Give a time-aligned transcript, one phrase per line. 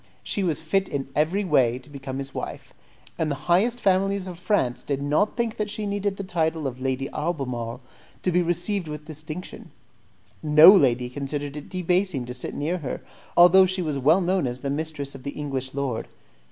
[0.23, 2.73] She was fit in every way to become his wife,
[3.19, 6.81] and the highest families of France did not think that she needed the title of
[6.81, 7.81] Lady Albemarle
[8.23, 9.69] to be received with distinction;
[10.41, 13.01] no lady considered it debasing to sit near her,
[13.37, 16.07] although she was well known as the mistress of the English lord.